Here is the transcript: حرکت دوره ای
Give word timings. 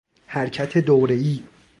حرکت 0.27 0.77
دوره 0.77 1.13
ای 1.15 1.43